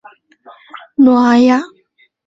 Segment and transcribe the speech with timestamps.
[0.95, 1.61] 诺阿亚。